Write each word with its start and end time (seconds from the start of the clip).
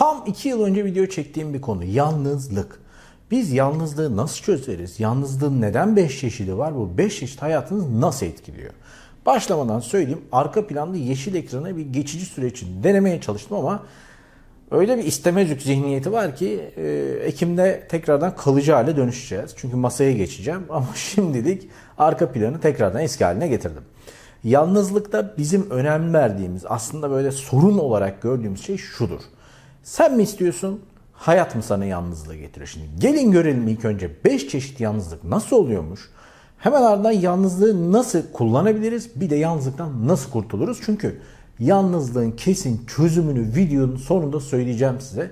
Tam 0.00 0.24
iki 0.26 0.48
yıl 0.48 0.64
önce 0.64 0.84
video 0.84 1.06
çektiğim 1.06 1.54
bir 1.54 1.60
konu 1.60 1.84
yalnızlık. 1.84 2.80
Biz 3.30 3.52
yalnızlığı 3.52 4.16
nasıl 4.16 4.42
çözeriz? 4.42 5.00
Yalnızlığın 5.00 5.60
neden 5.60 5.96
5 5.96 6.20
çeşidi 6.20 6.58
var? 6.58 6.74
Bu 6.74 6.98
5 6.98 7.18
çeşit 7.18 7.42
hayatınızı 7.42 8.00
nasıl 8.00 8.26
etkiliyor? 8.26 8.72
Başlamadan 9.26 9.80
söyleyeyim 9.80 10.20
arka 10.32 10.66
planda 10.66 10.96
yeşil 10.96 11.34
ekrana 11.34 11.76
bir 11.76 11.86
geçici 11.86 12.24
süre 12.26 12.46
için 12.46 12.82
denemeye 12.82 13.20
çalıştım 13.20 13.56
ama 13.56 13.82
öyle 14.70 14.98
bir 14.98 15.04
istemezlik 15.04 15.62
zihniyeti 15.62 16.12
var 16.12 16.36
ki 16.36 16.72
e, 16.76 16.88
Ekim'de 17.24 17.86
tekrardan 17.88 18.36
kalıcı 18.36 18.72
hale 18.72 18.96
dönüşeceğiz. 18.96 19.54
Çünkü 19.56 19.76
masaya 19.76 20.12
geçeceğim 20.12 20.62
ama 20.70 20.88
şimdilik 20.94 21.68
arka 21.98 22.32
planı 22.32 22.60
tekrardan 22.60 23.02
eski 23.02 23.24
haline 23.24 23.48
getirdim. 23.48 23.82
Yalnızlıkta 24.44 25.34
bizim 25.38 25.70
önem 25.70 26.14
verdiğimiz 26.14 26.62
aslında 26.68 27.10
böyle 27.10 27.32
sorun 27.32 27.78
olarak 27.78 28.22
gördüğümüz 28.22 28.66
şey 28.66 28.76
şudur. 28.76 29.20
Sen 29.82 30.16
mi 30.16 30.22
istiyorsun? 30.22 30.80
Hayat 31.12 31.56
mı 31.56 31.62
sana 31.62 31.84
yalnızlığı 31.84 32.36
getiriyor? 32.36 32.66
Şimdi 32.66 32.86
gelin 32.98 33.30
görelim 33.30 33.68
ilk 33.68 33.84
önce 33.84 34.10
5 34.24 34.48
çeşit 34.48 34.80
yalnızlık 34.80 35.24
nasıl 35.24 35.56
oluyormuş? 35.56 36.00
Hemen 36.58 36.82
ardından 36.82 37.12
yalnızlığı 37.12 37.92
nasıl 37.92 38.22
kullanabiliriz? 38.32 39.20
Bir 39.20 39.30
de 39.30 39.36
yalnızlıktan 39.36 40.08
nasıl 40.08 40.30
kurtuluruz? 40.30 40.80
Çünkü 40.84 41.20
yalnızlığın 41.58 42.30
kesin 42.30 42.86
çözümünü 42.86 43.56
videonun 43.56 43.96
sonunda 43.96 44.40
söyleyeceğim 44.40 45.00
size. 45.00 45.30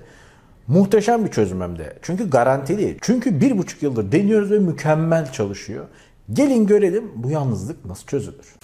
Muhteşem 0.67 1.25
bir 1.25 1.31
çözüm 1.31 1.61
hem 1.61 1.77
de. 1.77 1.97
Çünkü 2.01 2.29
garantili. 2.29 2.97
Çünkü 3.01 3.41
bir 3.41 3.57
buçuk 3.57 3.83
yıldır 3.83 4.11
deniyoruz 4.11 4.51
ve 4.51 4.59
mükemmel 4.59 5.31
çalışıyor. 5.31 5.85
Gelin 6.33 6.65
görelim 6.65 7.11
bu 7.15 7.29
yalnızlık 7.29 7.85
nasıl 7.85 8.07
çözülür. 8.07 8.55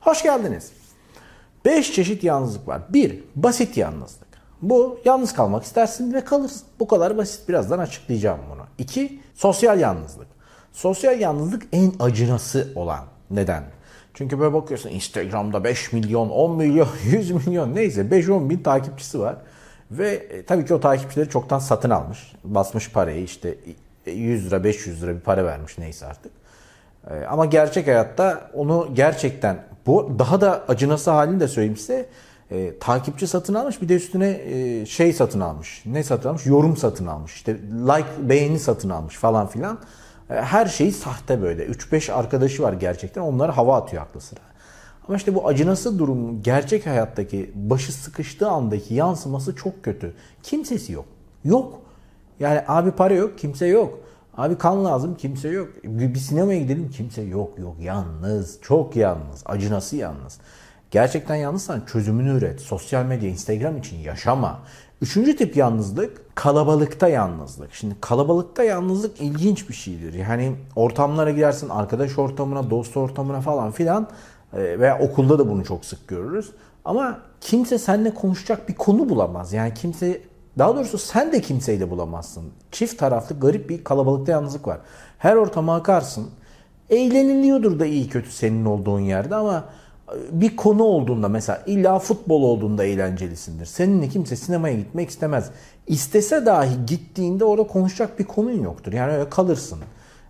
Hoş 0.00 0.22
geldiniz. 0.22 0.72
5 1.64 1.92
çeşit 1.92 2.24
yalnızlık 2.24 2.68
var. 2.68 2.80
1. 2.88 3.24
Basit 3.36 3.76
yalnızlık. 3.76 4.28
Bu 4.62 5.00
yalnız 5.04 5.32
kalmak 5.32 5.64
istersin 5.64 6.14
ve 6.14 6.24
kalırsın. 6.24 6.62
Bu 6.80 6.88
kadar 6.88 7.16
basit. 7.16 7.48
Birazdan 7.48 7.78
açıklayacağım 7.78 8.40
bunu. 8.54 8.62
2. 8.78 9.20
Sosyal 9.34 9.80
yalnızlık. 9.80 10.26
Sosyal 10.72 11.20
yalnızlık 11.20 11.62
en 11.72 11.92
acınası 12.00 12.72
olan. 12.74 13.04
Neden? 13.30 13.62
Çünkü 14.14 14.38
böyle 14.38 14.54
bakıyorsun 14.54 14.90
Instagram'da 14.90 15.64
5 15.64 15.92
milyon, 15.92 16.28
10 16.28 16.56
milyon, 16.56 16.88
100 17.04 17.30
milyon 17.30 17.74
neyse 17.74 18.00
5-10 18.00 18.50
bin 18.50 18.58
takipçisi 18.58 19.20
var. 19.20 19.36
Ve 19.90 20.10
e, 20.10 20.42
tabii 20.42 20.64
ki 20.64 20.74
o 20.74 20.80
takipçileri 20.80 21.28
çoktan 21.28 21.58
satın 21.58 21.90
almış. 21.90 22.32
Basmış 22.44 22.90
parayı 22.90 23.24
işte 23.24 23.54
100 24.06 24.46
lira 24.46 24.64
500 24.64 25.02
lira 25.02 25.16
bir 25.16 25.20
para 25.20 25.44
vermiş 25.44 25.78
neyse 25.78 26.06
artık. 26.06 26.32
E, 27.10 27.24
ama 27.24 27.46
gerçek 27.46 27.86
hayatta 27.86 28.50
onu 28.54 28.88
gerçekten 28.94 29.64
bu 29.86 30.12
daha 30.18 30.40
da 30.40 30.64
acınası 30.68 31.10
halini 31.10 31.40
de 31.40 31.48
söyleyeyim 31.48 31.76
size. 31.76 32.08
E, 32.50 32.78
takipçi 32.78 33.26
satın 33.26 33.54
almış 33.54 33.82
bir 33.82 33.88
de 33.88 33.94
üstüne 33.94 34.28
e, 34.28 34.86
şey 34.86 35.12
satın 35.12 35.40
almış. 35.40 35.82
Ne 35.86 36.04
satın 36.04 36.28
almış? 36.28 36.46
Yorum 36.46 36.76
satın 36.76 37.06
almış. 37.06 37.34
İşte 37.34 37.56
like 37.62 38.08
beğeni 38.28 38.58
satın 38.58 38.90
almış 38.90 39.16
falan 39.16 39.46
filan. 39.46 39.78
E, 40.30 40.34
her 40.34 40.66
şeyi 40.66 40.92
sahte 40.92 41.42
böyle. 41.42 41.66
3-5 41.66 42.12
arkadaşı 42.12 42.62
var 42.62 42.72
gerçekten. 42.72 43.22
Onları 43.22 43.52
hava 43.52 43.76
atıyor 43.76 44.02
aklı 44.02 44.20
sıra. 44.20 44.40
Ama 45.08 45.16
işte 45.16 45.34
bu 45.34 45.48
acınası 45.48 45.98
durumun 45.98 46.42
gerçek 46.42 46.86
hayattaki 46.86 47.50
başı 47.54 47.92
sıkıştığı 47.92 48.48
andaki 48.48 48.94
yansıması 48.94 49.56
çok 49.56 49.82
kötü. 49.82 50.14
Kimsesi 50.42 50.92
yok. 50.92 51.04
Yok. 51.44 51.80
Yani 52.40 52.62
abi 52.68 52.90
para 52.90 53.14
yok, 53.14 53.38
kimse 53.38 53.66
yok. 53.66 53.98
Abi 54.38 54.58
kan 54.58 54.84
lazım 54.84 55.14
kimse 55.14 55.48
yok. 55.48 55.68
Bir 55.84 56.18
sinemaya 56.18 56.60
gidelim 56.60 56.90
kimse 56.90 57.22
yok 57.22 57.58
yok. 57.58 57.76
Yalnız 57.80 58.58
çok 58.62 58.96
yalnız. 58.96 59.42
Acınası 59.46 59.96
yalnız. 59.96 60.38
Gerçekten 60.90 61.34
yalnızsan 61.34 61.82
çözümünü 61.92 62.38
üret. 62.38 62.60
Sosyal 62.60 63.04
medya, 63.04 63.28
Instagram 63.28 63.76
için 63.76 63.96
yaşama. 63.96 64.58
Üçüncü 65.02 65.36
tip 65.36 65.56
yalnızlık 65.56 66.36
kalabalıkta 66.36 67.08
yalnızlık. 67.08 67.74
Şimdi 67.74 67.94
kalabalıkta 68.00 68.64
yalnızlık 68.64 69.20
ilginç 69.20 69.68
bir 69.68 69.74
şeydir. 69.74 70.14
Yani 70.14 70.56
ortamlara 70.76 71.30
girersin 71.30 71.68
arkadaş 71.68 72.18
ortamına, 72.18 72.70
dost 72.70 72.96
ortamına 72.96 73.40
falan 73.40 73.70
filan 73.70 74.08
e, 74.52 74.80
veya 74.80 74.98
okulda 74.98 75.38
da 75.38 75.48
bunu 75.48 75.64
çok 75.64 75.84
sık 75.84 76.08
görürüz. 76.08 76.50
Ama 76.84 77.18
kimse 77.40 77.78
seninle 77.78 78.14
konuşacak 78.14 78.68
bir 78.68 78.74
konu 78.74 79.08
bulamaz. 79.08 79.52
Yani 79.52 79.74
kimse 79.74 80.20
daha 80.58 80.76
doğrusu 80.76 80.98
sen 80.98 81.32
de 81.32 81.40
kimseyle 81.40 81.90
bulamazsın. 81.90 82.52
Çift 82.72 82.98
taraflı 82.98 83.40
garip 83.40 83.70
bir 83.70 83.84
kalabalıkta 83.84 84.32
yalnızlık 84.32 84.68
var. 84.68 84.78
Her 85.18 85.36
ortama 85.36 85.76
akarsın. 85.76 86.30
Eğleniliyordur 86.90 87.80
da 87.80 87.86
iyi 87.86 88.08
kötü 88.08 88.30
senin 88.30 88.64
olduğun 88.64 89.00
yerde 89.00 89.34
ama 89.34 89.64
e, 90.08 90.40
bir 90.40 90.56
konu 90.56 90.82
olduğunda 90.82 91.28
mesela 91.28 91.62
illa 91.66 91.98
futbol 91.98 92.42
olduğunda 92.42 92.84
eğlencelisindir. 92.84 93.66
Seninle 93.66 94.08
kimse 94.08 94.36
sinemaya 94.36 94.74
gitmek 94.74 95.10
istemez. 95.10 95.50
İstese 95.86 96.46
dahi 96.46 96.86
gittiğinde 96.86 97.44
orada 97.44 97.66
konuşacak 97.66 98.18
bir 98.18 98.24
konun 98.24 98.62
yoktur. 98.62 98.92
Yani 98.92 99.12
öyle 99.12 99.30
kalırsın. 99.30 99.78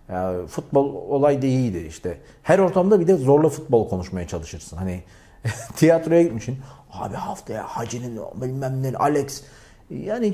Yani 0.09 0.47
futbol 0.47 0.93
olay 0.93 1.41
da 1.41 1.45
iyiydi 1.45 1.77
işte. 1.77 2.17
Her 2.43 2.59
ortamda 2.59 2.99
bir 2.99 3.07
de 3.07 3.15
zorla 3.15 3.49
futbol 3.49 3.89
konuşmaya 3.89 4.27
çalışırsın. 4.27 4.77
Hani 4.77 5.03
tiyatroya 5.75 6.23
gitmişsin. 6.23 6.57
Abi 6.91 7.15
haftaya 7.15 7.63
Hacı'nın 7.63 8.19
bilmem 8.41 8.83
ne 8.83 8.97
Alex 8.97 9.43
yani 9.89 10.33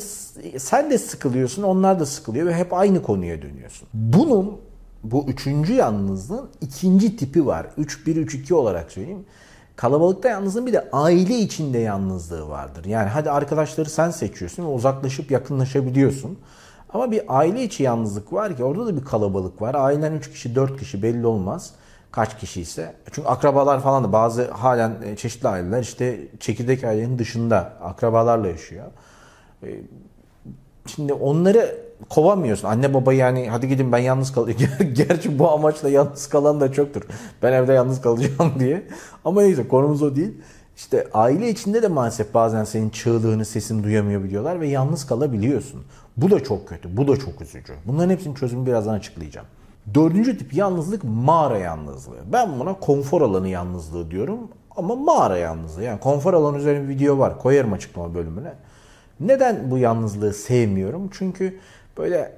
sen 0.58 0.92
de 0.92 0.98
sıkılıyorsun, 0.98 1.64
onlar 1.64 2.00
da 2.00 2.06
sıkılıyor 2.06 2.48
ve 2.48 2.56
hep 2.56 2.74
aynı 2.74 3.04
konuya 3.04 3.42
dönüyorsun. 3.42 3.88
Bunun 3.94 4.58
bu 5.04 5.26
üçüncü 5.28 5.74
yalnızlığın 5.74 6.50
ikinci 6.62 7.18
tipi 7.18 7.46
var. 7.46 7.68
3-1-3-2 7.78 8.54
olarak 8.54 8.92
söyleyeyim. 8.92 9.26
Kalabalıkta 9.76 10.30
yalnızlığın 10.30 10.66
bir 10.66 10.74
de 10.74 10.90
aile 10.92 11.40
içinde 11.40 11.78
yalnızlığı 11.78 12.50
vardır. 12.50 12.86
Yani 12.86 13.10
hadi 13.10 13.32
arkadaşları 13.32 13.90
sen 13.90 14.12
seçiyorsun 14.12 14.64
ve 14.64 14.68
uzaklaşıp 14.68 15.32
yakınlaşabiliyorsun. 15.32 16.40
Ama 16.94 17.12
bir 17.12 17.22
aile 17.28 17.64
içi 17.64 17.84
yalnızlık 17.84 18.34
var 18.34 18.58
ki 18.58 18.64
orada 18.64 18.86
da 18.86 18.98
bir 18.98 19.06
kalabalık 19.06 19.62
var. 19.62 19.76
Ailen 19.76 20.14
3 20.14 20.32
kişi 20.32 20.56
4 20.56 20.80
kişi 20.80 21.04
belli 21.04 21.26
olmaz 21.26 21.74
kaç 22.16 22.40
kişi 22.40 22.62
ise. 22.62 22.94
Çünkü 23.12 23.28
akrabalar 23.28 23.82
falan 23.82 24.04
da 24.04 24.14
bazı 24.14 24.52
halen 24.52 24.96
e, 25.06 25.16
çeşitli 25.16 25.48
aileler 25.48 25.82
işte 25.82 26.28
çekirdek 26.40 26.84
ailenin 26.84 27.20
dışında 27.20 27.74
akrabalarla 27.84 28.48
yaşıyor. 28.48 28.86
E, 29.66 29.82
şimdi 30.88 31.14
onları 31.14 31.86
kovamıyorsun. 32.10 32.68
Anne 32.68 32.94
baba 32.94 33.14
yani 33.14 33.50
hadi 33.50 33.68
gidin 33.68 33.92
ben 33.92 33.98
yalnız 33.98 34.32
kalayım. 34.32 34.60
Gerçi 34.94 35.40
bu 35.40 35.52
amaçla 35.52 35.90
yalnız 35.90 36.28
kalan 36.28 36.62
da 36.62 36.72
çoktur. 36.72 37.02
Ben 37.44 37.54
evde 37.54 37.74
yalnız 37.74 38.02
kalacağım 38.02 38.54
diye. 38.60 38.88
Ama 39.26 39.42
neyse 39.42 39.68
konumuz 39.68 40.04
o 40.04 40.16
değil. 40.16 40.34
İşte 40.78 41.08
aile 41.14 41.50
içinde 41.50 41.84
de 41.84 41.88
maalesef 41.88 42.34
bazen 42.34 42.64
senin 42.64 42.90
çığlığını, 42.90 43.46
sesini 43.46 43.84
duyamıyor 43.84 44.24
biliyorlar 44.24 44.60
ve 44.60 44.68
yalnız 44.68 45.06
kalabiliyorsun. 45.06 45.84
Bu 46.18 46.32
da 46.32 46.44
çok 46.44 46.68
kötü, 46.68 46.98
bu 46.98 47.08
da 47.08 47.18
çok 47.18 47.42
üzücü. 47.42 47.74
Bunların 47.86 48.10
hepsinin 48.10 48.36
çözümü 48.36 48.66
birazdan 48.66 48.94
açıklayacağım. 48.94 49.48
Dördüncü 49.94 50.38
tip 50.38 50.54
yalnızlık 50.54 51.04
mağara 51.04 51.58
yalnızlığı. 51.58 52.18
Ben 52.34 52.60
buna 52.60 52.74
konfor 52.74 53.22
alanı 53.22 53.48
yalnızlığı 53.48 54.12
diyorum 54.12 54.40
ama 54.76 54.96
mağara 54.96 55.38
yalnızlığı. 55.38 55.84
Yani 55.84 56.00
konfor 56.00 56.34
alanı 56.34 56.58
üzerine 56.58 56.84
bir 56.84 56.96
video 56.96 57.20
var. 57.20 57.40
Koyarım 57.40 57.74
açıklama 57.74 58.14
bölümüne. 58.14 58.54
Neden 59.20 59.72
bu 59.72 59.78
yalnızlığı 59.78 60.34
sevmiyorum? 60.34 61.10
Çünkü 61.14 61.60
böyle 61.98 62.32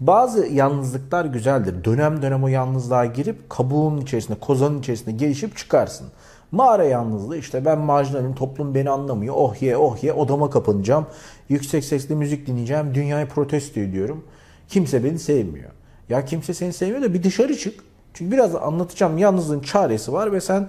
bazı 0.00 0.46
yalnızlıklar 0.46 1.24
güzeldir. 1.24 1.84
Dönem 1.84 2.22
dönem 2.22 2.44
o 2.44 2.48
yalnızlığa 2.48 3.04
girip 3.04 3.50
kabuğun 3.50 4.00
içerisinde, 4.00 4.38
kozanın 4.40 4.78
içerisinde 4.78 5.12
gelişip 5.12 5.56
çıkarsın. 5.56 6.06
Mağara 6.52 6.84
yalnızlığı 6.84 7.36
işte 7.36 7.64
ben 7.64 7.78
marjinalim, 7.78 8.34
toplum 8.34 8.74
beni 8.74 8.90
anlamıyor. 8.90 9.34
Oh 9.38 9.62
ye 9.62 9.76
oh 9.76 10.04
ye 10.04 10.12
odama 10.12 10.50
kapanacağım. 10.50 11.06
Yüksek 11.48 11.84
sesli 11.84 12.14
müzik 12.14 12.46
dinleyeceğim. 12.46 12.94
Dünyayı 12.94 13.26
protesto 13.26 13.80
ediyorum. 13.80 14.24
Kimse 14.68 15.04
beni 15.04 15.18
sevmiyor. 15.18 15.70
Ya 16.08 16.24
kimse 16.24 16.54
seni 16.54 16.72
sevmiyor 16.72 17.02
da 17.02 17.14
bir 17.14 17.22
dışarı 17.22 17.56
çık. 17.56 17.80
Çünkü 18.14 18.32
biraz 18.32 18.54
anlatacağım 18.54 19.18
yalnızlığın 19.18 19.60
çaresi 19.60 20.12
var 20.12 20.32
ve 20.32 20.40
sen 20.40 20.68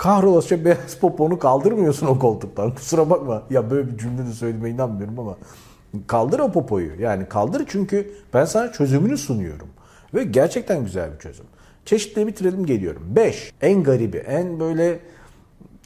kahrolası 0.00 0.64
beyaz 0.64 0.94
poponu 1.00 1.38
kaldırmıyorsun 1.38 2.06
o 2.06 2.18
koltuktan. 2.18 2.70
Kusura 2.74 3.10
bakma. 3.10 3.42
Ya 3.50 3.70
böyle 3.70 3.92
bir 3.92 3.98
cümle 3.98 4.26
de 4.26 4.32
söylediğime 4.32 4.70
inanmıyorum 4.70 5.18
ama 5.18 5.36
kaldır 6.06 6.38
o 6.38 6.52
popoyu. 6.52 7.00
Yani 7.00 7.28
kaldır 7.28 7.64
çünkü 7.68 8.12
ben 8.34 8.44
sana 8.44 8.72
çözümünü 8.72 9.18
sunuyorum. 9.18 9.68
Ve 10.14 10.24
gerçekten 10.24 10.84
güzel 10.84 11.12
bir 11.14 11.18
çözüm. 11.18 11.46
Çeşitleri 11.84 12.26
bitirelim 12.26 12.66
geliyorum. 12.66 13.02
5. 13.16 13.52
En 13.60 13.82
garibi, 13.82 14.16
en 14.16 14.60
böyle 14.60 14.98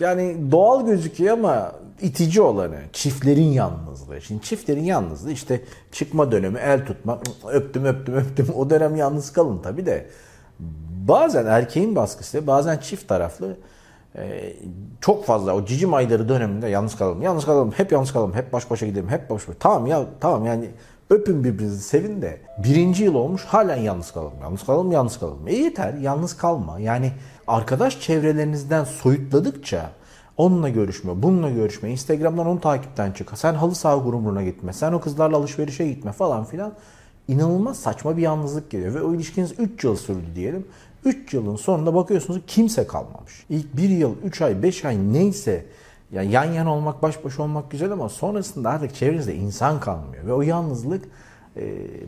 yani 0.01 0.37
doğal 0.51 0.87
gözüküyor 0.87 1.39
ama 1.39 1.73
itici 2.01 2.41
olanı 2.41 2.79
çiftlerin 2.93 3.53
yalnızlığı. 3.53 4.21
Şimdi 4.21 4.43
çiftlerin 4.43 4.85
yalnızlığı 4.85 5.33
işte 5.33 5.61
çıkma 5.93 6.33
dönemi, 6.33 6.59
el 6.59 6.87
tutma, 6.87 7.19
öptüm 7.53 7.85
öptüm 7.85 8.15
öptüm 8.15 8.47
o 8.57 8.71
dönem 8.71 8.97
yalnız 8.97 9.33
kalın 9.33 9.63
tabi 9.63 9.87
de. 9.87 10.07
Bazen 11.09 11.47
erkeğin 11.47 11.97
baskısı, 11.97 12.47
bazen 12.47 12.79
çift 12.79 13.09
taraflı 13.09 13.57
e, 14.19 14.53
çok 15.01 15.25
fazla 15.25 15.55
o 15.55 15.65
cicim 15.65 15.95
ayları 15.95 16.29
döneminde 16.29 16.69
yalnız 16.69 16.97
kalalım, 16.97 17.23
yalnız 17.23 17.45
kalalım, 17.45 17.71
hep 17.71 17.93
yalnız 17.93 18.13
kalalım, 18.13 18.35
hep 18.35 18.53
baş 18.53 18.71
başa 18.71 18.87
gidelim, 18.87 19.09
hep 19.09 19.31
baş 19.31 19.49
başa. 19.49 19.59
Tamam 19.59 19.87
ya 19.87 20.05
tamam 20.21 20.47
yani 20.47 20.71
öpün 21.11 21.45
birbirinizi 21.45 21.81
sevin 21.81 22.23
de 22.23 22.41
birinci 22.65 23.05
yıl 23.05 23.15
olmuş 23.15 23.45
halen 23.45 23.77
yalnız 23.77 24.13
kalalım, 24.13 24.41
yalnız 24.43 24.65
kalalım, 24.65 24.93
yalnız 24.93 25.19
kalalım. 25.19 25.49
E 25.49 25.55
yeter 25.55 25.95
yalnız 25.95 26.37
kalma. 26.37 26.79
Yani 26.79 27.13
arkadaş 27.47 28.01
çevrelerinizden 28.01 28.85
soyutladıkça 28.85 29.91
Onunla 30.37 30.69
görüşme, 30.69 31.23
bununla 31.23 31.51
görüşme, 31.51 31.91
Instagram'dan 31.91 32.47
onu 32.47 32.61
takipten 32.61 33.13
çık. 33.13 33.39
Sen 33.39 33.55
halı 33.55 33.75
saha 33.75 33.97
grubuna 33.97 34.43
gitme, 34.43 34.73
sen 34.73 34.93
o 34.93 35.01
kızlarla 35.01 35.37
alışverişe 35.37 35.89
gitme 35.89 36.13
falan 36.13 36.45
filan. 36.45 36.73
İnanılmaz 37.29 37.79
saçma 37.81 38.17
bir 38.17 38.23
yalnızlık 38.23 38.71
geliyor. 38.71 38.95
Ve 38.95 39.03
o 39.03 39.15
ilişkiniz 39.15 39.55
3 39.59 39.85
yıl 39.85 39.97
sürdü 39.97 40.27
diyelim. 40.35 40.67
3 41.05 41.35
yılın 41.35 41.57
sonunda 41.57 41.95
bakıyorsunuz 41.95 42.41
kimse 42.47 42.87
kalmamış. 42.87 43.47
İlk 43.51 43.77
1 43.77 43.89
yıl, 43.89 44.15
3 44.25 44.43
ay, 44.43 44.63
5 44.63 44.85
ay 44.85 45.13
neyse 45.13 45.67
yani 46.13 46.33
yan 46.33 46.45
yana 46.45 46.75
olmak, 46.75 47.03
baş 47.03 47.25
başa 47.25 47.43
olmak 47.43 47.71
güzel 47.71 47.93
ama 47.93 48.09
sonrasında 48.09 48.71
artık 48.71 48.95
çevrenizde 48.95 49.35
insan 49.35 49.81
kalmıyor. 49.81 50.27
Ve 50.27 50.33
o 50.33 50.43
yalnızlık 50.43 51.05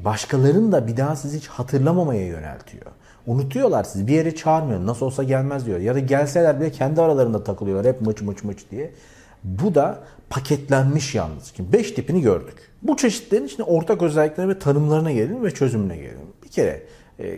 başkalarını 0.05 0.73
da 0.73 0.87
bir 0.87 0.97
daha 0.97 1.17
sizi 1.17 1.39
hiç 1.39 1.47
hatırlamamaya 1.47 2.27
yöneltiyor. 2.27 2.87
Unutuyorlar 3.27 3.85
sizi. 3.85 4.07
Bir 4.07 4.13
yere 4.13 4.35
çağırmıyor. 4.35 4.87
Nasıl 4.87 5.07
olsa 5.07 5.23
gelmez 5.23 5.67
diyor. 5.67 5.79
Ya 5.79 5.95
da 5.95 5.99
gelseler 5.99 6.61
bile 6.61 6.73
kendi 6.73 7.03
aralarında 7.03 7.45
takılıyorlar. 7.45 7.95
Hep 7.95 8.01
mıç 8.01 8.23
mıç 8.23 8.45
mıç 8.45 8.65
diye. 8.71 8.91
Bu 9.45 9.75
da 9.75 9.99
paketlenmiş 10.31 11.15
yalnız. 11.15 11.53
Şimdi 11.57 11.73
5 11.73 11.93
tipini 11.93 12.21
gördük. 12.21 12.55
Bu 12.83 12.97
çeşitlerin 12.97 13.47
içinde 13.47 13.63
ortak 13.63 14.03
özellikleri 14.03 14.49
ve 14.49 14.59
tanımlarına 14.59 15.13
gelelim 15.13 15.45
ve 15.45 15.51
çözümüne 15.51 15.97
gelelim. 15.97 16.19
Bir 16.45 16.49
kere 16.49 16.71
e, 16.71 16.83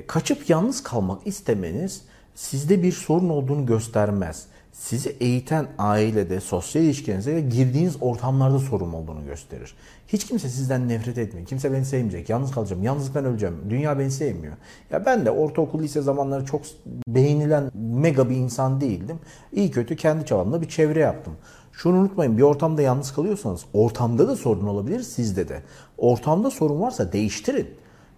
kaçıp 0.06 0.50
yalnız 0.50 0.82
kalmak 0.82 1.26
istemeniz 1.26 2.02
sizde 2.34 2.82
bir 2.82 2.92
sorun 2.92 3.28
olduğunu 3.28 3.66
göstermez 3.66 4.46
sizi 4.78 5.16
eğiten 5.20 5.66
ailede, 5.78 6.40
sosyal 6.40 6.84
ilişkinize 6.84 7.34
ve 7.34 7.40
girdiğiniz 7.40 7.96
ortamlarda 8.00 8.58
sorun 8.58 8.92
olduğunu 8.92 9.24
gösterir. 9.24 9.74
Hiç 10.08 10.26
kimse 10.26 10.48
sizden 10.48 10.88
nefret 10.88 11.18
etmiyor. 11.18 11.46
Kimse 11.46 11.72
beni 11.72 11.84
sevmeyecek. 11.84 12.28
Yalnız 12.28 12.50
kalacağım. 12.50 12.82
Yalnızlıktan 12.82 13.24
öleceğim. 13.24 13.56
Dünya 13.70 13.98
beni 13.98 14.10
sevmiyor. 14.10 14.54
Ya 14.90 15.06
ben 15.06 15.26
de 15.26 15.30
ortaokul 15.30 15.82
lise 15.82 16.02
zamanları 16.02 16.44
çok 16.44 16.62
beğenilen 17.08 17.70
mega 17.74 18.30
bir 18.30 18.36
insan 18.36 18.80
değildim. 18.80 19.18
İyi 19.52 19.70
kötü 19.70 19.96
kendi 19.96 20.26
çabamla 20.26 20.62
bir 20.62 20.68
çevre 20.68 21.00
yaptım. 21.00 21.32
Şunu 21.72 21.98
unutmayın 21.98 22.38
bir 22.38 22.42
ortamda 22.42 22.82
yalnız 22.82 23.12
kalıyorsanız 23.12 23.64
ortamda 23.72 24.28
da 24.28 24.36
sorun 24.36 24.66
olabilir 24.66 25.02
sizde 25.02 25.48
de. 25.48 25.62
Ortamda 25.98 26.50
sorun 26.50 26.80
varsa 26.80 27.12
değiştirin. 27.12 27.68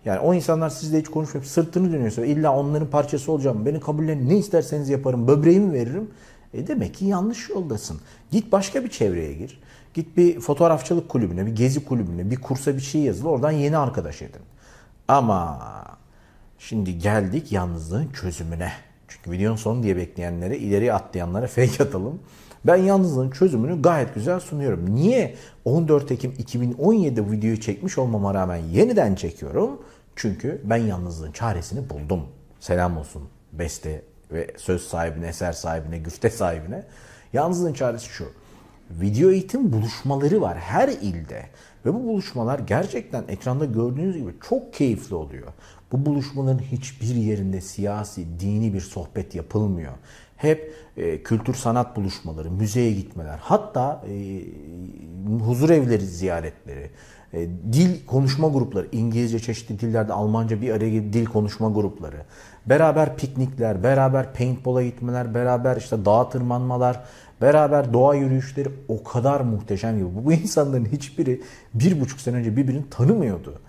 Yani 0.04 0.18
o 0.20 0.34
insanlar 0.34 0.70
sizle 0.70 0.98
hiç 0.98 1.08
konuşmayıp 1.08 1.46
sırtını 1.48 1.92
dönüyorsa 1.92 2.24
illa 2.24 2.56
onların 2.56 2.90
parçası 2.90 3.32
olacağım. 3.32 3.66
Beni 3.66 3.80
kabullenin 3.80 4.28
ne 4.28 4.38
isterseniz 4.38 4.88
yaparım. 4.88 5.28
Böbreğimi 5.28 5.72
veririm. 5.72 6.10
E 6.54 6.66
demek 6.66 6.94
ki 6.94 7.04
yanlış 7.04 7.50
yoldasın. 7.50 8.00
Git 8.30 8.52
başka 8.52 8.84
bir 8.84 8.88
çevreye 8.88 9.34
gir. 9.34 9.60
Git 9.94 10.16
bir 10.16 10.40
fotoğrafçılık 10.40 11.08
kulübüne, 11.08 11.46
bir 11.46 11.56
gezi 11.56 11.84
kulübüne, 11.84 12.30
bir 12.30 12.36
kursa 12.36 12.76
bir 12.76 12.80
şey 12.80 13.00
yazıl. 13.00 13.26
Oradan 13.26 13.50
yeni 13.50 13.76
arkadaş 13.76 14.22
edin. 14.22 14.42
Ama 15.08 15.58
şimdi 16.58 16.98
geldik 16.98 17.52
yalnızlığın 17.52 18.08
çözümüne. 18.08 18.72
Çünkü 19.08 19.30
videonun 19.30 19.56
sonu 19.56 19.82
diye 19.82 19.96
bekleyenlere, 19.96 20.58
ileri 20.58 20.92
atlayanlara 20.92 21.46
fake 21.46 21.84
atalım. 21.84 22.20
Ben 22.64 22.76
yalnızlığın 22.76 23.30
çözümünü 23.30 23.82
gayet 23.82 24.14
güzel 24.14 24.40
sunuyorum. 24.40 24.94
Niye 24.94 25.34
14 25.64 26.12
Ekim 26.12 26.34
2017 26.38 27.30
videoyu 27.30 27.60
çekmiş 27.60 27.98
olmama 27.98 28.34
rağmen 28.34 28.56
yeniden 28.56 29.14
çekiyorum? 29.14 29.82
Çünkü 30.16 30.60
ben 30.64 30.76
yalnızlığın 30.76 31.32
çaresini 31.32 31.90
buldum. 31.90 32.22
Selam 32.60 32.96
olsun 32.96 33.22
Beste 33.52 34.02
ve 34.32 34.50
söz 34.56 34.82
sahibine, 34.82 35.26
eser 35.26 35.52
sahibine, 35.52 35.98
güfte 35.98 36.30
sahibine. 36.30 36.84
Yalnızlığın 37.32 37.72
çaresi 37.72 38.06
şu. 38.06 38.28
Video 38.90 39.30
eğitim 39.30 39.72
buluşmaları 39.72 40.40
var 40.40 40.58
her 40.58 40.88
ilde. 40.88 41.46
Ve 41.86 41.94
bu 41.94 42.04
buluşmalar 42.04 42.58
gerçekten 42.58 43.24
ekranda 43.28 43.64
gördüğünüz 43.64 44.16
gibi 44.16 44.34
çok 44.48 44.74
keyifli 44.74 45.14
oluyor. 45.14 45.48
Bu 45.92 46.06
buluşmaların 46.06 46.58
hiçbir 46.58 47.14
yerinde 47.14 47.60
siyasi, 47.60 48.40
dini 48.40 48.74
bir 48.74 48.80
sohbet 48.80 49.34
yapılmıyor. 49.34 49.92
Hep 50.40 50.74
e, 50.96 51.22
kültür 51.22 51.54
sanat 51.54 51.96
buluşmaları, 51.96 52.50
müzeye 52.50 52.92
gitmeler, 52.92 53.38
hatta 53.42 54.04
e, 54.08 54.42
huzur 55.44 55.70
evleri 55.70 56.06
ziyaretleri, 56.06 56.90
e, 57.32 57.48
dil 57.72 58.06
konuşma 58.06 58.48
grupları, 58.48 58.86
İngilizce 58.92 59.38
çeşitli 59.38 59.80
dillerde 59.80 60.12
Almanca 60.12 60.62
bir 60.62 60.70
araya 60.70 61.12
dil 61.12 61.24
konuşma 61.24 61.68
grupları, 61.68 62.16
beraber 62.66 63.16
piknikler, 63.16 63.82
beraber 63.82 64.34
paintball'a 64.34 64.82
gitmeler, 64.82 65.34
beraber 65.34 65.76
işte 65.76 66.04
dağa 66.04 66.28
tırmanmalar, 66.28 67.00
beraber 67.40 67.92
doğa 67.92 68.14
yürüyüşleri 68.14 68.68
o 68.88 69.04
kadar 69.04 69.40
muhteşem 69.40 69.98
ki 69.98 70.04
bu, 70.16 70.24
bu 70.24 70.32
insanların 70.32 70.84
hiçbiri 70.84 71.40
bir 71.74 72.00
buçuk 72.00 72.20
sene 72.20 72.36
önce 72.36 72.56
birbirini 72.56 72.90
tanımıyordu. 72.90 73.60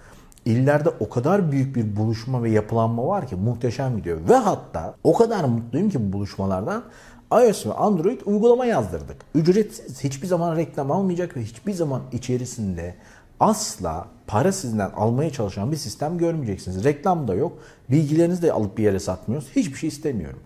İllerde 0.46 0.90
o 1.00 1.10
kadar 1.10 1.52
büyük 1.52 1.76
bir 1.76 1.96
buluşma 1.96 2.44
ve 2.44 2.50
yapılanma 2.50 3.08
var 3.08 3.28
ki 3.28 3.36
muhteşem 3.36 3.98
gidiyor. 3.98 4.18
Ve 4.30 4.36
hatta 4.36 4.96
o 5.04 5.14
kadar 5.14 5.44
mutluyum 5.44 5.90
ki 5.90 6.10
bu 6.10 6.14
buluşmalardan 6.14 6.84
iOS 7.32 7.66
ve 7.66 7.74
Android 7.74 8.22
uygulama 8.26 8.66
yazdırdık. 8.66 9.18
Ücretsiz, 9.36 10.04
hiçbir 10.04 10.28
zaman 10.28 10.56
reklam 10.56 10.92
almayacak 10.92 11.38
ve 11.38 11.42
hiçbir 11.42 11.74
zaman 11.74 12.02
içerisinde 12.12 12.96
asla 13.40 14.08
para 14.28 14.52
sizden 14.52 14.90
almaya 14.90 15.30
çalışan 15.30 15.72
bir 15.72 15.78
sistem 15.78 16.18
görmeyeceksiniz. 16.18 16.84
Reklam 16.84 17.28
da 17.28 17.36
yok. 17.36 17.58
Bilgilerinizi 17.90 18.42
de 18.42 18.54
alıp 18.54 18.78
bir 18.78 18.84
yere 18.84 19.00
satmıyoruz. 19.00 19.50
Hiçbir 19.56 19.78
şey 19.78 19.88
istemiyorum. 19.88 20.40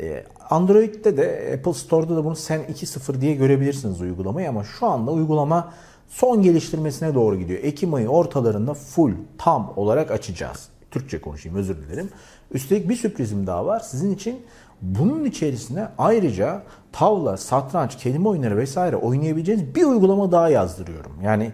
Ee, 0.00 0.24
Android'de 0.50 1.16
de 1.16 1.54
Apple 1.58 1.72
Store'da 1.72 2.16
da 2.16 2.24
bunu 2.24 2.36
Sen 2.36 2.60
2.0 2.60 3.20
diye 3.20 3.34
görebilirsiniz 3.34 4.00
uygulamayı 4.00 4.48
ama 4.48 4.64
şu 4.64 4.86
anda 4.86 5.10
uygulama 5.10 5.72
son 6.08 6.42
geliştirmesine 6.42 7.14
doğru 7.14 7.36
gidiyor. 7.36 7.60
Ekim 7.62 7.94
ayı 7.94 8.08
ortalarında 8.08 8.74
full, 8.74 9.12
tam 9.38 9.72
olarak 9.76 10.10
açacağız. 10.10 10.68
Türkçe 10.90 11.20
konuşayım 11.20 11.58
özür 11.58 11.76
dilerim. 11.76 12.10
Üstelik 12.52 12.88
bir 12.88 12.96
sürprizim 12.96 13.46
daha 13.46 13.66
var. 13.66 13.80
Sizin 13.80 14.14
için 14.14 14.42
bunun 14.82 15.24
içerisine 15.24 15.88
ayrıca 15.98 16.62
tavla, 16.92 17.36
satranç, 17.36 17.96
kelime 17.96 18.28
oyunları 18.28 18.56
vesaire 18.56 18.96
oynayabileceğiniz 18.96 19.74
bir 19.74 19.84
uygulama 19.84 20.32
daha 20.32 20.48
yazdırıyorum. 20.48 21.12
Yani 21.22 21.52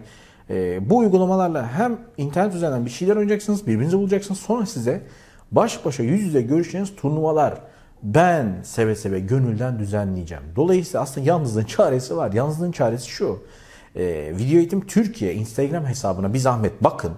e, 0.49 0.89
bu 0.89 0.97
uygulamalarla 0.97 1.71
hem 1.71 1.97
internet 2.17 2.55
üzerinden 2.55 2.85
bir 2.85 2.91
şeyler 2.91 3.15
oynayacaksınız, 3.15 3.67
birbirinizi 3.67 3.97
bulacaksınız. 3.97 4.39
Sonra 4.39 4.65
size 4.65 5.01
baş 5.51 5.85
başa 5.85 6.03
yüz 6.03 6.21
yüze 6.21 6.41
görüşeceğiniz 6.41 6.95
turnuvalar 6.95 7.61
ben 8.03 8.55
seve 8.63 8.95
seve 8.95 9.19
gönülden 9.19 9.79
düzenleyeceğim. 9.79 10.43
Dolayısıyla 10.55 11.01
aslında 11.01 11.27
yalnızlığın 11.27 11.63
çaresi 11.63 12.17
var. 12.17 12.33
Yalnızlığın 12.33 12.71
çaresi 12.71 13.09
şu. 13.09 13.39
E, 13.95 14.33
Video 14.37 14.57
Eğitim 14.57 14.87
Türkiye 14.87 15.33
Instagram 15.33 15.85
hesabına 15.85 16.33
bir 16.33 16.39
zahmet 16.39 16.83
bakın. 16.83 17.11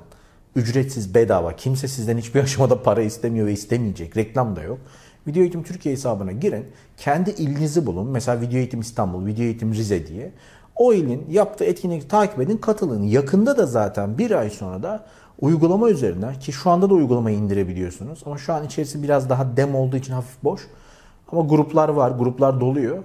Ücretsiz, 0.56 1.16
bedava. 1.16 1.56
Kimse 1.56 1.88
sizden 1.88 2.18
hiçbir 2.18 2.40
aşamada 2.44 2.84
para 2.84 3.02
istemiyor 3.02 3.48
ve 3.48 3.54
istemeyecek. 3.54 4.18
Reklam 4.18 4.56
da 4.56 4.64
yok. 4.64 4.80
Video 5.28 5.42
Eğitim 5.42 5.64
Türkiye 5.64 5.96
hesabına 5.96 6.32
girin. 6.32 6.66
Kendi 6.98 7.30
ilinizi 7.30 7.86
bulun. 7.86 8.08
Mesela 8.08 8.42
Video 8.42 8.58
Eğitim 8.58 8.80
İstanbul, 8.80 9.26
Video 9.26 9.44
Eğitim 9.44 9.74
Rize 9.74 10.08
diye. 10.08 10.32
O 10.76 10.94
ilin 10.94 11.26
yaptığı 11.30 11.66
etkinlikleri 11.66 12.08
takip 12.08 12.42
edin, 12.42 12.58
katılın. 12.58 13.04
Yakında 13.04 13.58
da 13.58 13.66
zaten 13.66 14.18
bir 14.18 14.32
ay 14.32 14.50
sonra 14.50 14.84
da 14.84 15.06
uygulama 15.40 15.90
üzerinden 15.90 16.40
ki 16.40 16.52
şu 16.52 16.70
anda 16.70 16.90
da 16.90 16.94
uygulamayı 16.94 17.38
indirebiliyorsunuz. 17.38 18.24
Ama 18.26 18.38
şu 18.38 18.54
an 18.54 18.66
içerisi 18.66 19.04
biraz 19.04 19.30
daha 19.30 19.58
dem 19.58 19.76
olduğu 19.76 19.98
için 19.98 20.14
hafif 20.14 20.44
boş. 20.44 20.62
Ama 21.32 21.42
gruplar 21.42 21.90
var, 21.90 22.12
gruplar 22.12 22.60
doluyor. 22.60 23.04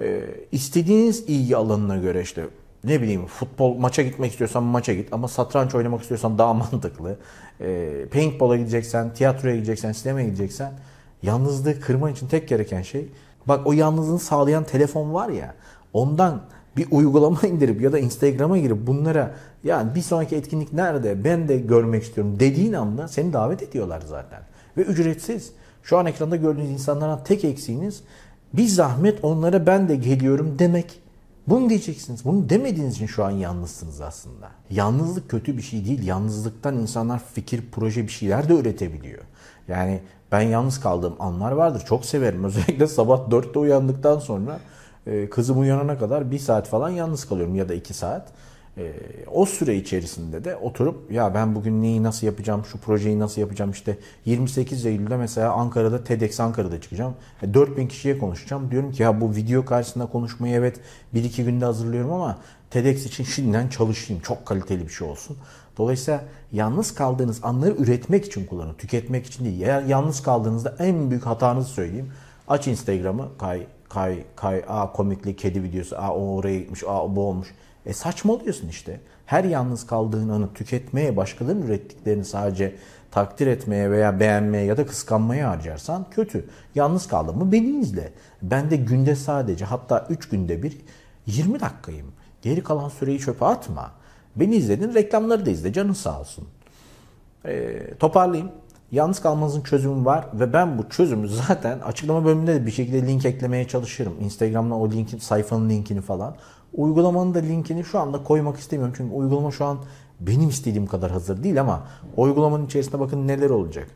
Ee, 0.00 0.20
istediğiniz 0.52 1.20
ilgi 1.20 1.56
alanına 1.56 1.96
göre 1.96 2.22
işte 2.22 2.44
ne 2.86 3.02
bileyim 3.02 3.26
futbol 3.26 3.74
maça 3.74 4.02
gitmek 4.02 4.30
istiyorsan 4.30 4.62
maça 4.62 4.94
git 4.94 5.12
ama 5.12 5.28
satranç 5.28 5.74
oynamak 5.74 6.02
istiyorsan 6.02 6.38
daha 6.38 6.54
mantıklı. 6.54 7.16
Ee, 7.60 8.06
paintball'a 8.12 8.56
gideceksen, 8.56 9.14
tiyatroya 9.14 9.54
gideceksen, 9.54 9.92
sinemaya 9.92 10.26
gideceksen 10.26 10.72
yalnızlığı 11.22 11.80
kırman 11.80 12.12
için 12.12 12.26
tek 12.26 12.48
gereken 12.48 12.82
şey 12.82 13.08
bak 13.46 13.66
o 13.66 13.72
yalnızlığını 13.72 14.18
sağlayan 14.18 14.64
telefon 14.64 15.14
var 15.14 15.28
ya 15.28 15.54
ondan 15.92 16.42
bir 16.76 16.86
uygulama 16.90 17.40
indirip 17.46 17.80
ya 17.80 17.92
da 17.92 17.98
Instagram'a 17.98 18.58
girip 18.58 18.86
bunlara 18.86 19.34
yani 19.64 19.94
bir 19.94 20.02
sonraki 20.02 20.36
etkinlik 20.36 20.72
nerede 20.72 21.24
ben 21.24 21.48
de 21.48 21.58
görmek 21.58 22.02
istiyorum 22.02 22.40
dediğin 22.40 22.72
anda 22.72 23.08
seni 23.08 23.32
davet 23.32 23.62
ediyorlar 23.62 24.02
zaten. 24.06 24.40
Ve 24.76 24.82
ücretsiz. 24.82 25.52
Şu 25.82 25.98
an 25.98 26.06
ekranda 26.06 26.36
gördüğünüz 26.36 26.70
insanlardan 26.70 27.24
tek 27.24 27.44
eksiğiniz 27.44 28.02
bir 28.52 28.66
zahmet 28.66 29.24
onlara 29.24 29.66
ben 29.66 29.88
de 29.88 29.96
geliyorum 29.96 30.58
demek. 30.58 31.05
Bunu 31.48 31.68
diyeceksiniz. 31.68 32.24
Bunu 32.24 32.48
demediğiniz 32.48 32.94
için 32.94 33.06
şu 33.06 33.24
an 33.24 33.30
yalnızsınız 33.30 34.00
aslında. 34.00 34.50
Yalnızlık 34.70 35.30
kötü 35.30 35.56
bir 35.56 35.62
şey 35.62 35.84
değil. 35.84 36.06
Yalnızlıktan 36.06 36.76
insanlar 36.78 37.22
fikir, 37.34 37.64
proje 37.72 38.02
bir 38.02 38.12
şeyler 38.12 38.48
de 38.48 38.54
üretebiliyor. 38.54 39.22
Yani 39.68 40.00
ben 40.32 40.40
yalnız 40.40 40.80
kaldığım 40.80 41.16
anlar 41.18 41.52
vardır. 41.52 41.82
Çok 41.88 42.04
severim. 42.04 42.44
Özellikle 42.44 42.86
sabah 42.86 43.28
4'te 43.28 43.58
uyandıktan 43.58 44.18
sonra 44.18 44.60
e, 45.06 45.30
kızım 45.30 45.60
uyanana 45.60 45.98
kadar 45.98 46.30
bir 46.30 46.38
saat 46.38 46.68
falan 46.68 46.90
yalnız 46.90 47.28
kalıyorum 47.28 47.54
ya 47.54 47.68
da 47.68 47.74
iki 47.74 47.94
saat. 47.94 48.28
E, 48.78 48.92
o 49.32 49.46
süre 49.46 49.76
içerisinde 49.76 50.44
de 50.44 50.56
oturup 50.56 51.12
ya 51.12 51.34
ben 51.34 51.54
bugün 51.54 51.82
neyi 51.82 52.02
nasıl 52.02 52.26
yapacağım, 52.26 52.64
şu 52.64 52.78
projeyi 52.78 53.18
nasıl 53.18 53.40
yapacağım 53.40 53.70
işte 53.70 53.98
28 54.24 54.86
Eylül'de 54.86 55.16
mesela 55.16 55.52
Ankara'da 55.52 56.04
TEDx 56.04 56.40
Ankara'da 56.40 56.80
çıkacağım. 56.80 57.14
4000 57.54 57.84
e, 57.84 57.88
kişiye 57.88 58.18
konuşacağım. 58.18 58.70
Diyorum 58.70 58.92
ki 58.92 59.02
ya 59.02 59.20
bu 59.20 59.34
video 59.34 59.64
karşısında 59.64 60.06
konuşmayı 60.06 60.54
evet 60.54 60.80
1-2 61.14 61.44
günde 61.44 61.64
hazırlıyorum 61.64 62.12
ama 62.12 62.38
TEDx 62.70 63.06
için 63.06 63.24
şimdiden 63.24 63.68
çalışayım. 63.68 64.22
Çok 64.22 64.46
kaliteli 64.46 64.84
bir 64.84 64.92
şey 64.92 65.08
olsun. 65.08 65.36
Dolayısıyla 65.78 66.24
yalnız 66.52 66.94
kaldığınız 66.94 67.40
anları 67.42 67.74
üretmek 67.74 68.24
için 68.24 68.46
kullanın. 68.46 68.74
Tüketmek 68.74 69.26
için 69.26 69.44
değil. 69.44 69.60
Eğer 69.60 69.82
yalnız 69.82 70.22
kaldığınızda 70.22 70.76
en 70.78 71.10
büyük 71.10 71.26
hatanızı 71.26 71.68
söyleyeyim. 71.68 72.12
Aç 72.48 72.68
Instagram'ı 72.68 73.28
kay 73.38 73.66
kay 73.96 74.24
kay 74.36 74.64
a 74.68 74.92
komikli 74.92 75.36
kedi 75.36 75.62
videosu 75.62 75.96
a 75.96 76.14
o 76.14 76.34
oraya 76.34 76.58
gitmiş 76.58 76.82
a 76.86 77.16
bu 77.16 77.20
olmuş. 77.20 77.48
E 77.86 77.92
saçmalıyorsun 77.92 78.68
işte. 78.68 79.00
Her 79.26 79.44
yalnız 79.44 79.86
kaldığın 79.86 80.28
anı 80.28 80.54
tüketmeye, 80.54 81.16
başkalarının 81.16 81.66
ürettiklerini 81.66 82.24
sadece 82.24 82.74
takdir 83.10 83.46
etmeye 83.46 83.90
veya 83.90 84.20
beğenmeye 84.20 84.64
ya 84.64 84.76
da 84.76 84.86
kıskanmaya 84.86 85.50
harcarsan 85.50 86.06
kötü. 86.10 86.44
Yalnız 86.74 87.08
kaldın 87.08 87.38
mı 87.38 87.52
beni 87.52 87.80
izle. 87.80 88.12
Ben 88.42 88.70
de 88.70 88.76
günde 88.76 89.16
sadece 89.16 89.64
hatta 89.64 90.06
3 90.10 90.28
günde 90.28 90.62
bir 90.62 90.76
20 91.26 91.60
dakikayım. 91.60 92.06
Geri 92.42 92.62
kalan 92.62 92.88
süreyi 92.88 93.18
çöpe 93.18 93.44
atma. 93.44 93.92
Beni 94.36 94.56
izledin 94.56 94.94
reklamları 94.94 95.46
da 95.46 95.50
izle 95.50 95.72
canın 95.72 95.92
sağ 95.92 96.20
olsun. 96.20 96.48
E, 97.44 97.80
toparlayayım. 97.94 98.52
Yalnız 98.92 99.20
kalmanızın 99.20 99.60
çözümü 99.60 100.04
var 100.04 100.26
ve 100.34 100.52
ben 100.52 100.78
bu 100.78 100.88
çözümü 100.88 101.28
zaten 101.48 101.80
açıklama 101.80 102.24
bölümünde 102.24 102.54
de 102.54 102.66
bir 102.66 102.70
şekilde 102.70 103.06
link 103.06 103.24
eklemeye 103.24 103.68
çalışırım. 103.68 104.12
Instagram'da 104.20 104.74
o 104.74 104.90
linkin, 104.90 105.18
sayfanın 105.18 105.70
linkini 105.70 106.00
falan. 106.00 106.36
Uygulamanın 106.74 107.34
da 107.34 107.38
linkini 107.38 107.84
şu 107.84 107.98
anda 107.98 108.22
koymak 108.22 108.58
istemiyorum. 108.58 108.94
Çünkü 108.96 109.14
uygulama 109.14 109.50
şu 109.50 109.64
an 109.64 109.78
benim 110.20 110.48
istediğim 110.48 110.86
kadar 110.86 111.10
hazır 111.10 111.42
değil 111.42 111.60
ama 111.60 111.86
uygulamanın 112.16 112.66
içerisinde 112.66 113.00
bakın 113.00 113.28
neler 113.28 113.50
olacak. 113.50 113.88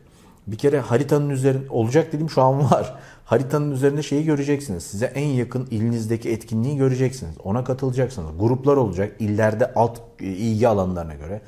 Bir 0.47 0.57
kere 0.57 0.79
haritanın 0.79 1.29
üzerinde 1.29 1.69
olacak 1.69 2.13
dedim 2.13 2.29
şu 2.29 2.41
an 2.41 2.71
var. 2.71 2.95
Haritanın 3.25 3.71
üzerinde 3.71 4.03
şeyi 4.03 4.25
göreceksiniz. 4.25 4.83
Size 4.83 5.05
en 5.05 5.27
yakın 5.27 5.67
ilinizdeki 5.71 6.29
etkinliği 6.31 6.77
göreceksiniz. 6.77 7.35
Ona 7.43 7.63
katılacaksınız. 7.63 8.29
Gruplar 8.39 8.77
olacak. 8.77 9.15
illerde 9.19 9.73
alt 9.73 9.99
e, 10.19 10.25
ilgi 10.25 10.67
alanlarına 10.67 11.13
göre. 11.13 11.41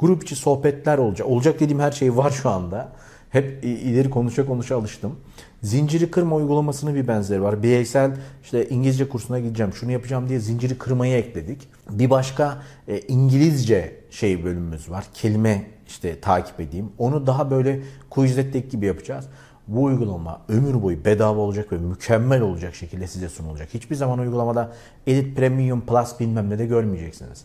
Grup 0.00 0.22
içi 0.22 0.36
sohbetler 0.36 0.98
olacak. 0.98 1.28
Olacak 1.28 1.60
dediğim 1.60 1.80
her 1.80 1.92
şey 1.92 2.16
var 2.16 2.30
şu 2.30 2.50
anda. 2.50 2.92
Hep 3.30 3.64
ileri 3.64 4.10
konuşa 4.10 4.46
konuşa 4.46 4.76
alıştım. 4.76 5.16
Zinciri 5.62 6.10
kırma 6.10 6.36
uygulamasının 6.36 6.94
bir 6.94 7.08
benzeri 7.08 7.42
var. 7.42 7.62
Bireysel 7.62 8.16
işte 8.42 8.68
İngilizce 8.68 9.08
kursuna 9.08 9.38
gideceğim, 9.40 9.72
şunu 9.72 9.92
yapacağım 9.92 10.28
diye 10.28 10.40
zinciri 10.40 10.78
kırmayı 10.78 11.16
ekledik. 11.16 11.68
Bir 11.90 12.10
başka 12.10 12.62
e, 12.88 13.00
İngilizce 13.00 13.96
şey 14.10 14.44
bölümümüz 14.44 14.90
var. 14.90 15.04
Kelime 15.14 15.66
işte 15.86 16.20
takip 16.20 16.60
edeyim. 16.60 16.92
Onu 16.98 17.26
daha 17.26 17.50
böyle 17.50 17.80
Quizlet'teki 18.10 18.68
gibi 18.68 18.86
yapacağız. 18.86 19.26
Bu 19.68 19.82
uygulama 19.82 20.40
ömür 20.48 20.82
boyu 20.82 21.04
bedava 21.04 21.40
olacak 21.40 21.72
ve 21.72 21.76
mükemmel 21.76 22.40
olacak 22.40 22.74
şekilde 22.74 23.06
size 23.06 23.28
sunulacak. 23.28 23.74
Hiçbir 23.74 23.96
zaman 23.96 24.18
uygulamada 24.18 24.72
Edit 25.06 25.36
Premium 25.36 25.80
Plus 25.80 26.20
bilmem 26.20 26.50
ne 26.50 26.58
de 26.58 26.66
görmeyeceksiniz. 26.66 27.44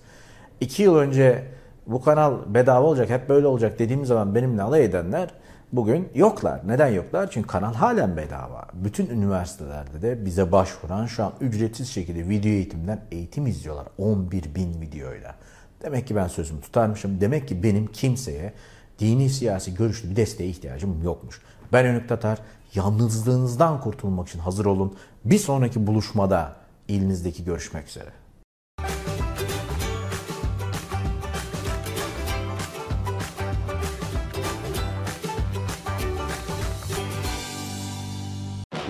İki 0.60 0.84
yıl 0.84 0.96
önce 0.96 1.44
bu 1.88 2.02
kanal 2.02 2.38
bedava 2.48 2.86
olacak, 2.86 3.10
hep 3.10 3.30
böyle 3.30 3.48
olacak 3.48 3.80
dediğim 3.80 4.06
zaman 4.06 4.36
benimle 4.36 4.62
alay 4.62 4.86
edenler 4.86 5.30
bugün 5.74 6.10
yoklar. 6.16 6.62
Neden 6.68 6.88
yoklar? 6.88 7.32
Çünkü 7.32 7.48
kanal 7.48 7.74
halen 7.74 8.18
bedava. 8.18 8.66
Bütün 8.74 9.10
üniversitelerde 9.10 10.02
de 10.02 10.26
bize 10.26 10.52
başvuran 10.52 11.06
şu 11.06 11.24
an 11.24 11.34
ücretsiz 11.42 11.90
şekilde 11.90 12.30
video 12.30 12.52
eğitimden 12.52 13.02
eğitim 13.12 13.48
izliyorlar. 13.48 13.86
11 13.98 14.56
bin 14.56 14.82
videoyla. 14.82 15.36
Demek 15.82 16.08
ki 16.08 16.16
ben 16.16 16.28
sözümü 16.28 16.62
tutarmışım. 16.62 17.22
Demek 17.22 17.48
ki 17.48 17.64
benim 17.64 17.88
kimseye 17.88 18.54
dini 19.00 19.30
siyasi 19.30 19.76
görüşlü 19.76 20.10
bir 20.10 20.16
desteğe 20.16 20.50
ihtiyacım 20.50 21.04
yokmuş. 21.04 21.42
Ben 21.74 21.86
Önük 21.86 22.10
Tatar. 22.10 22.40
Yalnızlığınızdan 22.76 23.82
kurtulmak 23.82 24.28
için 24.28 24.40
hazır 24.40 24.66
olun. 24.66 24.96
Bir 25.26 25.38
sonraki 25.38 25.88
buluşmada 25.88 26.56
ilinizdeki 26.88 27.46
görüşmek 27.46 27.88
üzere. 27.88 28.25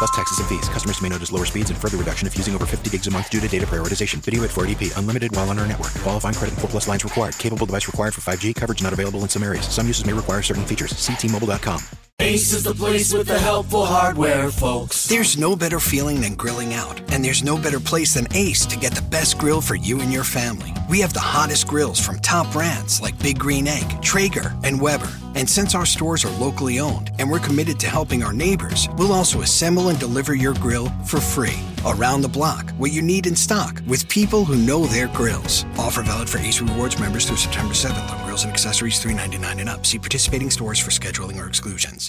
Plus 0.00 0.16
taxes 0.16 0.38
and 0.38 0.48
fees. 0.48 0.66
Customers 0.70 1.02
may 1.02 1.10
notice 1.10 1.30
lower 1.30 1.44
speeds 1.44 1.68
and 1.68 1.78
further 1.78 1.98
reduction 1.98 2.26
if 2.26 2.34
using 2.34 2.54
over 2.54 2.64
50 2.64 2.88
gigs 2.88 3.06
a 3.06 3.10
month 3.10 3.28
due 3.28 3.38
to 3.38 3.46
data 3.46 3.66
prioritization. 3.66 4.14
Video 4.24 4.42
at 4.44 4.48
480p. 4.48 4.96
Unlimited 4.96 5.30
while 5.36 5.50
on 5.50 5.58
our 5.58 5.66
network. 5.66 5.92
Qualifying 6.00 6.34
credit 6.34 6.52
and 6.52 6.60
4 6.62 6.70
plus 6.70 6.88
lines 6.88 7.04
required. 7.04 7.36
Capable 7.36 7.66
device 7.66 7.86
required 7.86 8.14
for 8.14 8.22
5G. 8.22 8.54
Coverage 8.56 8.82
not 8.82 8.94
available 8.94 9.20
in 9.20 9.28
some 9.28 9.42
areas. 9.42 9.66
Some 9.66 9.86
uses 9.86 10.06
may 10.06 10.14
require 10.14 10.40
certain 10.40 10.64
features. 10.64 10.94
Ctmobile.com. 10.94 11.82
Ace 12.20 12.54
is 12.54 12.64
the 12.64 12.74
place 12.74 13.12
with 13.12 13.26
the 13.26 13.38
helpful 13.38 13.84
hardware, 13.84 14.50
folks. 14.50 15.06
There's 15.06 15.36
no 15.36 15.54
better 15.54 15.78
feeling 15.78 16.22
than 16.22 16.34
grilling 16.34 16.72
out, 16.72 16.98
and 17.12 17.22
there's 17.22 17.44
no 17.44 17.58
better 17.58 17.80
place 17.80 18.14
than 18.14 18.26
Ace 18.34 18.64
to 18.66 18.78
get 18.78 18.94
the 18.94 19.02
best 19.02 19.36
grill 19.36 19.60
for 19.60 19.74
you 19.74 20.00
and 20.00 20.10
your 20.10 20.24
family. 20.24 20.72
We 20.88 21.00
have 21.00 21.12
the 21.12 21.20
hottest 21.20 21.66
grills 21.66 22.00
from 22.00 22.20
top 22.20 22.50
brands 22.52 23.02
like 23.02 23.18
Big 23.18 23.38
Green 23.38 23.66
Egg, 23.68 24.00
Traeger, 24.00 24.54
and 24.64 24.80
Weber. 24.80 25.10
And 25.34 25.48
since 25.48 25.74
our 25.74 25.86
stores 25.86 26.24
are 26.24 26.38
locally 26.38 26.80
owned 26.80 27.10
and 27.18 27.30
we're 27.30 27.38
committed 27.38 27.78
to 27.80 27.86
helping 27.88 28.22
our 28.22 28.32
neighbors, 28.32 28.88
we'll 28.96 29.12
also 29.12 29.42
assemble 29.42 29.88
and 29.88 29.98
deliver 29.98 30.34
your 30.34 30.54
grill 30.54 30.88
for 31.04 31.20
free. 31.20 31.60
Around 31.84 32.22
the 32.22 32.28
block, 32.28 32.70
what 32.78 32.92
you 32.92 33.02
need 33.02 33.26
in 33.26 33.36
stock, 33.36 33.82
with 33.86 34.08
people 34.08 34.44
who 34.44 34.56
know 34.56 34.86
their 34.86 35.08
grills. 35.08 35.64
Offer 35.78 36.02
valid 36.02 36.28
for 36.28 36.38
Ace 36.38 36.60
Rewards 36.60 36.98
members 36.98 37.26
through 37.26 37.38
September 37.38 37.74
7th 37.74 38.10
on 38.10 38.24
grills 38.24 38.44
and 38.44 38.52
accessories 38.52 39.02
$3.99 39.02 39.60
and 39.60 39.68
up. 39.68 39.86
See 39.86 39.98
participating 39.98 40.50
stores 40.50 40.78
for 40.78 40.90
scheduling 40.90 41.38
or 41.38 41.46
exclusions. 41.48 42.08